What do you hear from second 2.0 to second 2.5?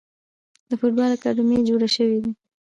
دي.